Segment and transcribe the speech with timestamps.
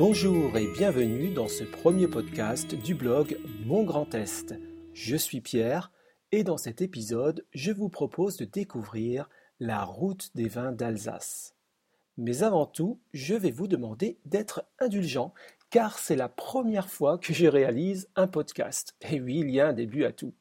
[0.00, 3.36] Bonjour et bienvenue dans ce premier podcast du blog
[3.66, 4.54] Mon Grand Est.
[4.94, 5.92] Je suis Pierre
[6.32, 11.54] et dans cet épisode, je vous propose de découvrir la route des vins d'Alsace.
[12.16, 15.34] Mais avant tout, je vais vous demander d'être indulgent
[15.68, 18.96] car c'est la première fois que je réalise un podcast.
[19.02, 20.32] Et oui, il y a un début à tout.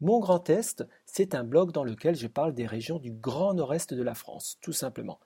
[0.00, 3.94] Mon Grand Est, c'est un blog dans lequel je parle des régions du Grand Nord-Est
[3.94, 5.20] de la France, tout simplement.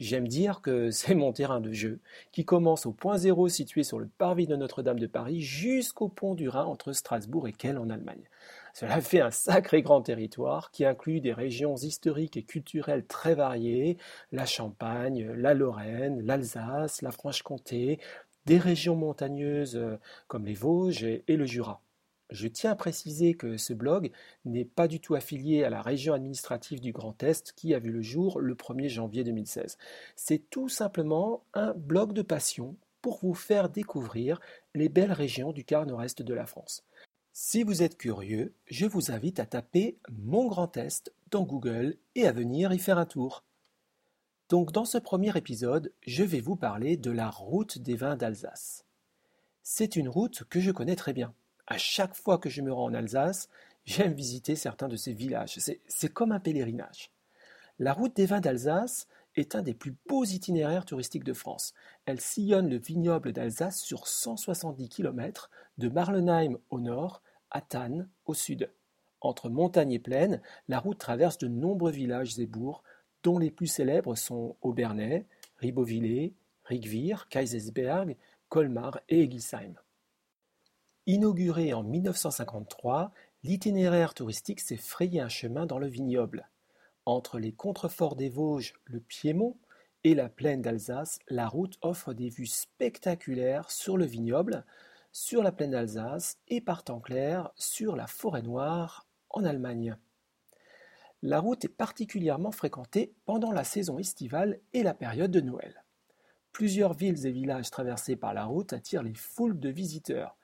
[0.00, 2.00] J'aime dire que c'est mon terrain de jeu,
[2.32, 6.34] qui commence au point zéro situé sur le parvis de Notre-Dame de Paris jusqu'au pont
[6.34, 8.28] du Rhin entre Strasbourg et Kiel en Allemagne.
[8.72, 13.98] Cela fait un sacré grand territoire qui inclut des régions historiques et culturelles très variées,
[14.32, 17.98] la Champagne, la Lorraine, l'Alsace, la Franche-Comté,
[18.46, 21.82] des régions montagneuses euh, comme les Vosges et le Jura.
[22.30, 24.12] Je tiens à préciser que ce blog
[24.44, 27.90] n'est pas du tout affilié à la région administrative du Grand Est qui a vu
[27.90, 29.78] le jour le 1er janvier 2016.
[30.14, 34.40] C'est tout simplement un blog de passion pour vous faire découvrir
[34.74, 36.84] les belles régions du quart nord-est de la France.
[37.32, 42.26] Si vous êtes curieux, je vous invite à taper Mon Grand Est dans Google et
[42.26, 43.42] à venir y faire un tour.
[44.48, 48.84] Donc dans ce premier épisode, je vais vous parler de la route des vins d'Alsace.
[49.62, 51.34] C'est une route que je connais très bien
[51.70, 53.48] à chaque fois que je me rends en Alsace,
[53.86, 55.58] j'aime visiter certains de ces villages.
[55.86, 57.12] C'est comme un pèlerinage.
[57.78, 61.72] La route des vins d'Alsace est un des plus beaux itinéraires touristiques de France.
[62.04, 68.34] Elle sillonne le vignoble d'Alsace sur 170 km, de Marlenheim au nord à Thann au
[68.34, 68.68] sud.
[69.20, 72.82] Entre montagne et plaine, la route traverse de nombreux villages et bourgs,
[73.22, 75.26] dont les plus célèbres sont Aubernais,
[75.58, 76.34] Ribeauvillé,
[76.64, 78.16] Rigvir, Kaisersberg,
[78.48, 79.74] Colmar et Egisheim.
[81.06, 83.10] Inauguré en 1953,
[83.42, 86.50] l'itinéraire touristique s'est frayé un chemin dans le vignoble.
[87.06, 89.56] Entre les contreforts des Vosges, le Piémont
[90.04, 94.66] et la plaine d'Alsace, la route offre des vues spectaculaires sur le vignoble,
[95.10, 99.96] sur la plaine d'Alsace et par temps clair sur la forêt noire en Allemagne.
[101.22, 105.82] La route est particulièrement fréquentée pendant la saison estivale et la période de Noël.
[106.52, 110.36] Plusieurs villes et villages traversés par la route attirent les foules de visiteurs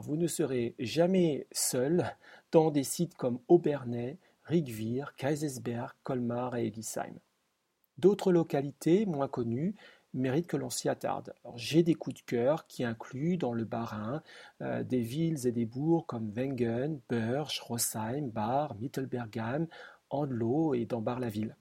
[0.00, 2.04] vous ne serez jamais seul
[2.52, 7.14] dans des sites comme Aubernais, Rigvir, Kaisersberg, Colmar et Egisheim.
[7.98, 9.74] D'autres localités moins connues
[10.12, 11.34] méritent que l'on s'y attarde.
[11.56, 14.22] J'ai des coups de cœur qui incluent dans le Bas-Rhin
[14.62, 19.66] euh, des villes et des bourgs comme Wengen, Bursch, Rossheim, Bar, Mittelbergheim,
[20.10, 21.56] Andelot et dans Bar-la-Ville.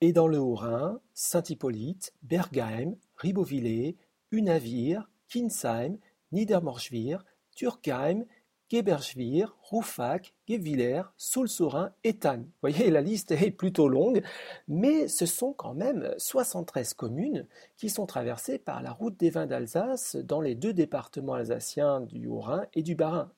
[0.00, 3.96] Et dans le Haut-Rhin, Saint-Hippolyte, Bergheim, Ribeauvillé,
[4.30, 5.98] Unavir, Kinsheim,
[6.32, 7.24] Niedermorschwihr,
[7.56, 8.26] Turkheim,
[8.68, 12.42] Geberschwir, Rouffach, Guebwiller, Soulsourin et Tann.
[12.42, 14.22] Vous voyez, la liste est plutôt longue,
[14.68, 17.46] mais ce sont quand même 73 communes
[17.76, 22.26] qui sont traversées par la route des vins d'Alsace dans les deux départements alsaciens du
[22.26, 23.32] Haut-Rhin et du Bas-Rhin.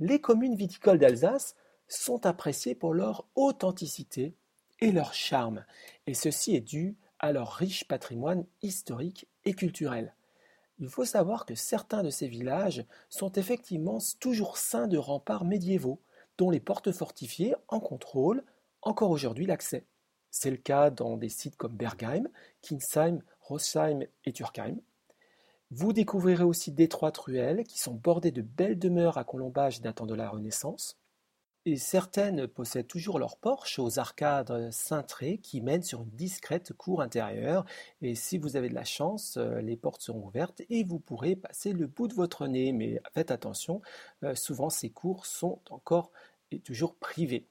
[0.00, 4.34] Les communes viticoles d'Alsace sont appréciées pour leur authenticité
[4.80, 5.64] et leur charme,
[6.06, 10.14] et ceci est dû à leur riche patrimoine historique et culturel.
[10.80, 16.00] Il faut savoir que certains de ces villages sont effectivement toujours ceints de remparts médiévaux,
[16.36, 18.44] dont les portes fortifiées en contrôlent
[18.82, 19.86] encore aujourd'hui l'accès.
[20.30, 22.28] C'est le cas dans des sites comme Bergheim,
[22.62, 24.76] Kinsheim, Rossheim et Turkheim.
[25.70, 30.14] Vous découvrirez aussi d'étroites ruelles qui sont bordées de belles demeures à colombage datant de
[30.14, 30.97] la Renaissance.
[31.68, 37.02] Et certaines possèdent toujours leur porche aux arcades cintrées qui mènent sur une discrète cour
[37.02, 37.66] intérieure.
[38.00, 41.36] Et si vous avez de la chance, euh, les portes seront ouvertes et vous pourrez
[41.36, 42.72] passer le bout de votre nez.
[42.72, 43.82] Mais faites attention,
[44.24, 46.10] euh, souvent ces cours sont encore
[46.52, 47.46] et toujours privées.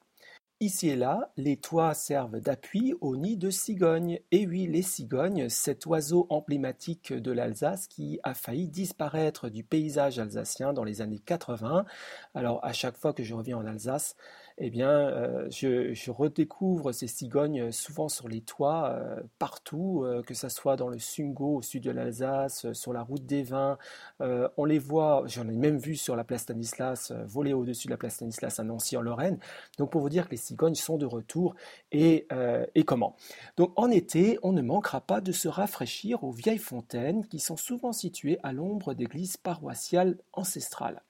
[0.59, 4.19] Ici et là, les toits servent d'appui aux nids de cigognes.
[4.31, 10.17] Et oui, les cigognes, cet oiseau emblématique de l'Alsace qui a failli disparaître du paysage
[10.17, 11.85] alsacien dans les années 80.
[12.33, 14.15] Alors à chaque fois que je reviens en Alsace,
[14.59, 20.33] eh bien, euh, je, redécouvre ces cigognes souvent sur les toits, euh, partout, euh, que
[20.33, 23.77] ce soit dans le Sungo, au sud de l'Alsace, sur la route des vins.
[24.19, 27.97] on les voit, j'en ai même vu sur la place Stanislas, voler au-dessus de la
[27.97, 29.37] place Stanislas à Nancy en Lorraine.
[29.77, 31.55] Donc pour vous dire que les cigognes sont de retour
[31.91, 32.27] et,
[32.75, 33.15] et comment.
[33.55, 37.57] Donc en été, on ne manquera pas de se rafraîchir aux vieilles fontaines qui sont
[37.57, 41.01] souvent situées à l'ombre d'églises paroissiales ancestrales.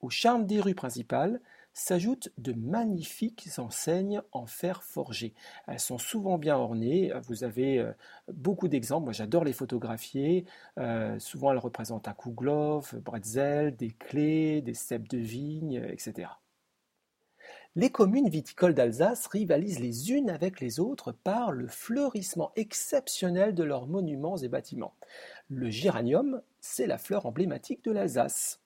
[0.00, 1.40] Au charme des rues principales,
[1.72, 5.34] s'ajoutent de magnifiques enseignes en fer forgé.
[5.66, 7.92] Elles sont souvent bien ornées, vous avez euh,
[8.32, 10.46] beaucoup d'exemples, moi j'adore les photographier,
[10.78, 16.28] euh, souvent elles représentent un kouglof, bretzel, des clés, des cèpes de vigne, etc.
[17.76, 23.62] Les communes viticoles d'Alsace rivalisent les unes avec les autres par le fleurissement exceptionnel de
[23.62, 24.96] leurs monuments et bâtiments.
[25.48, 28.60] Le géranium, c'est la fleur emblématique de l'Alsace.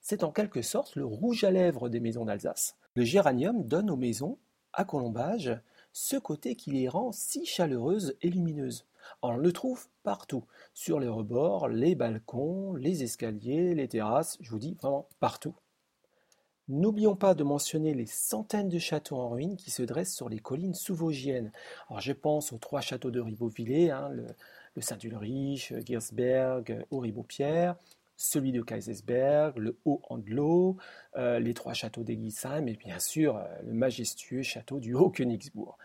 [0.00, 2.76] C'est en quelque sorte le rouge à lèvres des maisons d'Alsace.
[2.94, 4.38] Le géranium donne aux maisons,
[4.72, 5.56] à colombage,
[5.92, 8.86] ce côté qui les rend si chaleureuses et lumineuses.
[9.22, 10.44] On le trouve partout,
[10.74, 15.54] sur les rebords, les balcons, les escaliers, les terrasses, je vous dis vraiment partout.
[16.68, 20.38] N'oublions pas de mentionner les centaines de châteaux en ruine qui se dressent sur les
[20.38, 21.50] collines sous-vosgiennes.
[21.88, 24.26] Alors je pense aux trois châteaux de Ribeauvillé, hein, le,
[24.80, 27.76] Saint-Ulrich, Gersberg, Auribeau-Pierre,
[28.16, 30.76] celui de Kaisersberg, le Haut-Andelot,
[31.16, 35.76] euh, les trois châteaux d'Egisheim et bien sûr euh, le majestueux château du Haut-Königsbourg.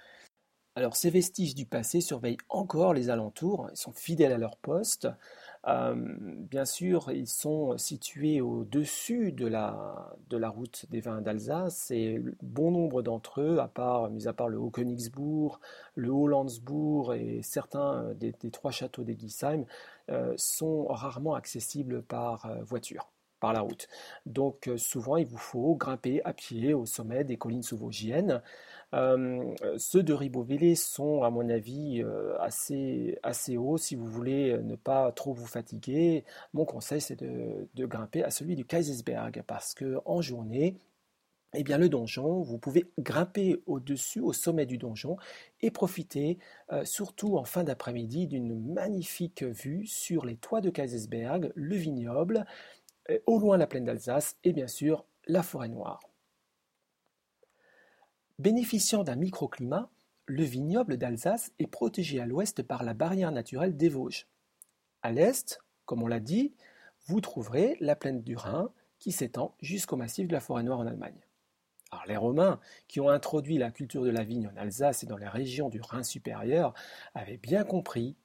[0.75, 5.07] Alors ces vestiges du passé surveillent encore les alentours, ils sont fidèles à leur poste.
[5.67, 11.91] Euh, bien sûr, ils sont situés au-dessus de la, de la route des vins d'Alsace
[11.91, 15.59] et bon nombre d'entre eux, à part, mis à part le Haut-Königsbourg,
[15.95, 19.65] le Haut-Landsbourg et certains des, trois châteaux d'Egisheim,
[20.09, 23.87] euh, sont rarement accessibles par euh, voiture par la route.
[24.25, 28.41] Donc souvent, il vous faut grimper à pied au sommet des collines sous-vosgiennes.
[28.93, 33.77] Euh, ceux de Ribeauvillé sont, à mon avis, euh, assez, assez hauts.
[33.77, 36.23] Si vous voulez ne pas trop vous fatiguer,
[36.53, 40.77] mon conseil, c'est de, grimper à celui du Kaisersberg, parce que en journée,
[41.53, 45.17] eh bien, le donjon, vous pouvez grimper au-dessus, au sommet du donjon,
[45.61, 46.37] et profiter,
[46.71, 52.45] euh, surtout en fin d'après-midi, d'une magnifique vue sur les toits de Kaisersberg, le vignoble,
[53.25, 55.99] au loin la plaine d'Alsace, et bien sûr la forêt noire.
[58.39, 59.89] Bénéficiant d'un microclimat,
[60.25, 64.27] le vignoble d'Alsace est protégé à l'ouest par la barrière naturelle des Vosges.
[65.01, 66.53] À l'est, comme on l'a dit,
[67.07, 68.69] vous trouverez la plaine du Rhin
[68.99, 71.19] qui s'étend jusqu'au massif de la forêt noire en Allemagne.
[71.91, 75.17] Alors, les Romains, qui ont introduit la culture de la vigne en Alsace et dans
[75.17, 76.73] les régions du Rhin supérieur,
[77.13, 78.17] avaient bien compris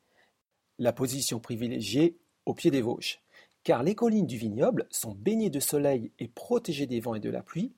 [0.78, 3.22] la position privilégiée au pied des Vosges,
[3.64, 7.30] car les collines du vignoble sont baignées de soleil et protégées des vents et de
[7.30, 7.72] la pluie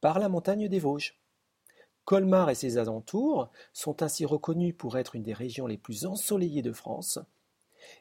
[0.00, 1.18] par la montagne des Vosges.
[2.04, 6.62] Colmar et ses alentours sont ainsi reconnus pour être une des régions les plus ensoleillées
[6.62, 7.20] de France,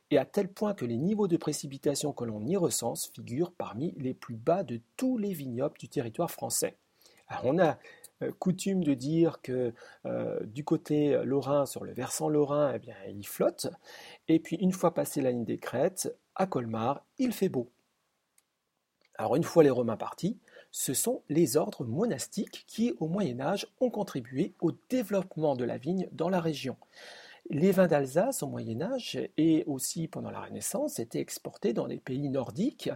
[0.10, 3.94] et à tel point que les niveaux de précipitation que l'on y recense figurent parmi
[3.98, 6.78] les plus bas de tous les vignobles du territoire français.
[7.44, 7.78] on a
[8.40, 9.74] coutume de dire que
[10.06, 13.68] euh, du côté lorrain, sur le versant lorrain, eh bien, il flotte,
[14.28, 17.70] et puis une fois passé la ligne des crêtes, à Colmar, il fait beau.
[19.18, 20.40] Alors une fois les Romains partis,
[20.72, 25.78] ce sont les ordres monastiques qui, au Moyen Âge, ont contribué au développement de la
[25.78, 26.78] vigne dans la région.
[27.50, 32.00] Les vins d'Alsace au Moyen Âge et aussi pendant la Renaissance étaient exportés dans les
[32.00, 32.90] pays nordiques,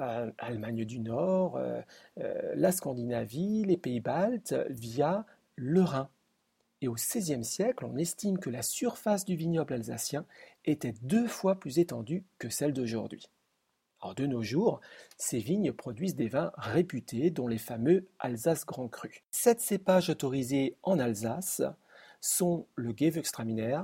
[0.00, 1.80] euh, Allemagne du Nord, euh,
[2.20, 6.08] euh, la Scandinavie, les pays baltes, via le Rhin.
[6.80, 10.24] Et au XVIe siècle, on estime que la surface du vignoble alsacien
[10.64, 13.28] était deux fois plus étendue que celle d'aujourd'hui
[14.16, 14.80] de nos jours,
[15.16, 19.22] ces vignes produisent des vins réputés, dont les fameux Alsace Grand Cru.
[19.30, 21.62] Sept cépages autorisés en Alsace
[22.20, 23.82] sont le Gewürztraminer,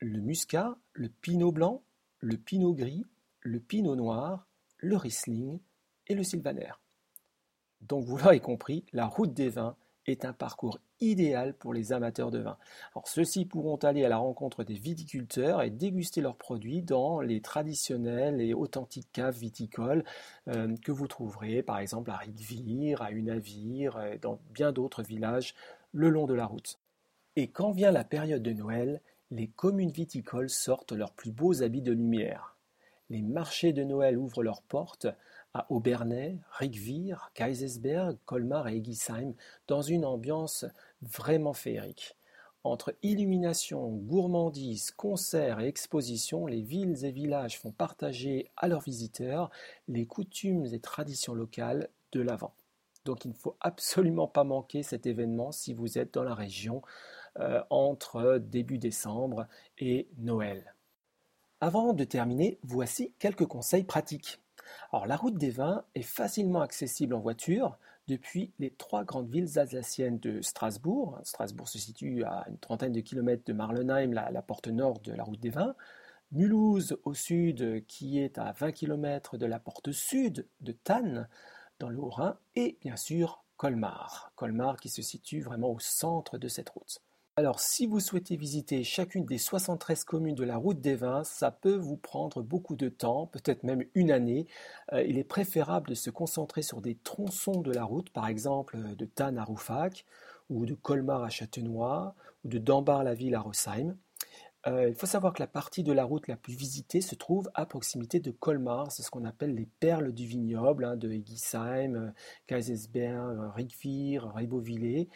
[0.00, 1.82] le Muscat, le Pinot Blanc,
[2.20, 3.04] le Pinot Gris,
[3.40, 4.46] le Pinot Noir,
[4.78, 5.60] le Riesling
[6.06, 6.72] et le Sylvaner.
[7.80, 9.76] Donc vous l'aurez compris, la route des vins
[10.06, 12.56] est un parcours idéal pour les amateurs de vin.
[13.04, 18.40] ceux-ci pourront aller à la rencontre des viticulteurs et déguster leurs produits dans les traditionnelles
[18.40, 20.04] et authentiques caves viticoles
[20.48, 25.54] euh, que vous trouverez par exemple à Rigvire, à Unavir, et dans bien d'autres villages
[25.92, 26.78] le long de la route.
[27.36, 29.00] Et quand vient la période de Noël,
[29.32, 32.56] les communes viticoles sortent leurs plus beaux habits de lumière.
[33.10, 35.08] Les marchés de Noël ouvrent leurs portes
[35.52, 39.34] à Aubernais, Rigvir, Kaisersberg, Colmar et Egisheim
[39.66, 40.64] dans une ambiance
[41.02, 42.16] vraiment féerique.
[42.62, 49.50] Entre illumination, gourmandise, concerts et expositions, les villes et villages font partager à leurs visiteurs
[49.88, 52.54] les coutumes et traditions locales de l'Avent.
[53.04, 56.80] Donc il ne faut absolument pas manquer cet événement si vous êtes dans la région
[57.70, 59.46] entre début décembre
[59.78, 60.74] et Noël.
[61.60, 64.40] Avant de terminer, voici quelques conseils pratiques.
[64.92, 69.58] Alors, la route des vins est facilement accessible en voiture depuis les trois grandes villes
[69.58, 71.18] alsaciennes de Strasbourg.
[71.22, 75.24] Strasbourg se situe à une trentaine de kilomètres de Marlenheim, la, porte nord de la
[75.24, 75.74] route des vins.
[76.32, 81.28] Mulhouse au sud, qui est à 20 km de la porte sud de Tannes,
[81.78, 84.32] dans le Haut-Rhin, et bien sûr Colmar.
[84.36, 87.00] Colmar qui se situe vraiment au centre de cette route.
[87.36, 91.50] Alors si vous souhaitez visiter chacune des 73 communes de la route des vins, ça
[91.50, 94.46] peut vous prendre beaucoup de temps, peut-être même une année.
[94.92, 98.78] Euh, il est préférable de se concentrer sur des tronçons de la route, par exemple
[98.94, 100.06] de Tannes à Roufac,
[100.48, 102.14] ou de Colmar à Châtenois,
[102.44, 103.96] ou de Dambar-la-Ville à Rosheim.
[104.68, 107.50] Euh, il faut savoir que la partie de la route la plus visitée se trouve
[107.54, 112.14] à proximité de Colmar, c'est ce qu'on appelle les perles du vignoble, hein, de Egisheim,
[112.46, 115.08] Kaisersberg, Rigvir, Ribeauvillé.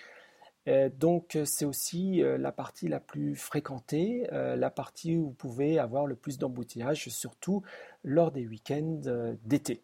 [0.68, 5.32] Euh, donc euh, c'est aussi euh, la partie la plus fréquentée, la partie où vous
[5.32, 7.62] pouvez avoir le plus d'embouteillages, surtout
[8.04, 9.00] lors des week-ends
[9.44, 9.82] d'été.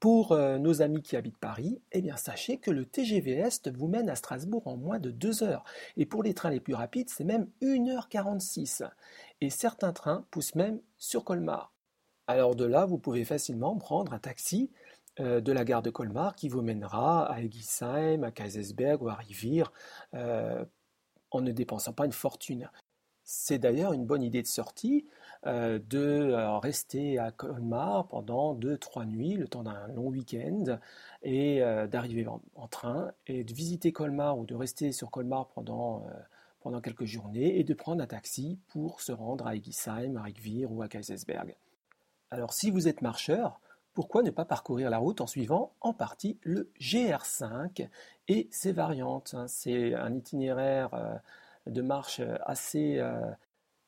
[0.00, 4.08] Pour nos amis qui habitent Paris, eh bien sachez que le TGV Est vous mène
[4.08, 5.64] à Strasbourg en moins de 2 heures.
[5.96, 8.88] Et pour les trains les plus rapides, c'est même 1h46.
[9.40, 11.72] Et certains trains poussent même sur Colmar.
[12.28, 14.70] Alors de là, vous pouvez facilement prendre un taxi
[15.18, 19.72] de la gare de Colmar qui vous mènera à Egisheim, à Kaisersberg ou à Rivir
[20.14, 20.64] euh,
[21.30, 22.70] en ne dépensant pas une fortune.
[23.24, 25.06] C'est d'ailleurs une bonne idée de sortie
[25.46, 30.78] euh, de rester à Colmar pendant 2-3 nuits, le temps d'un long week-end,
[31.22, 31.60] et
[31.90, 36.06] d'arriver en, train et de visiter Colmar ou de rester sur Colmar pendant,
[36.60, 40.72] pendant quelques journées et de prendre un taxi pour se rendre à Egisheim, à Rivir
[40.72, 41.54] ou à Kaisersberg.
[42.30, 43.60] Alors si vous êtes marcheur,
[43.98, 47.88] pourquoi ne pas parcourir la route en suivant en partie le GR5
[48.28, 49.48] et ses variantes hein?
[49.48, 51.16] C'est un itinéraire euh,
[51.66, 53.20] de marche assez euh,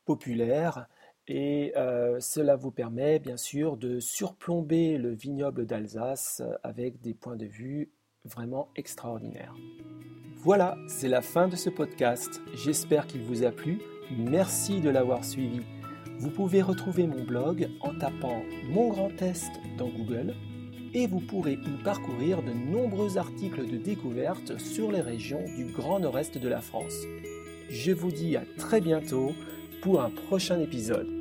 [0.06, 0.88] populaire
[1.28, 7.36] et euh, cela vous permet bien sûr de surplomber le vignoble d'Alsace avec des points
[7.36, 7.92] de vue
[8.24, 9.54] vraiment extraordinaires.
[10.38, 12.40] Voilà, c'est la fin de ce podcast.
[12.52, 13.78] J'espère qu'il vous a plu.
[14.10, 15.60] Merci de l'avoir suivi.
[16.20, 20.34] Vous pouvez retrouver mon blog en tapant Mon Grand Est dans Google
[20.92, 25.98] et vous pourrez y parcourir de nombreux articles de découverte sur les régions du Grand
[25.98, 27.06] Nord-Est de la France.
[27.70, 29.32] Je vous dis à très bientôt
[29.80, 31.19] pour un prochain épisode.